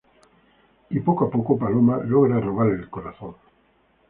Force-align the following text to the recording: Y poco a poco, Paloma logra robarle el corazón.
Y 0.89 0.99
poco 0.99 1.25
a 1.25 1.29
poco, 1.29 1.59
Paloma 1.59 1.97
logra 2.03 2.39
robarle 2.39 2.73
el 2.73 2.89
corazón. 2.89 3.35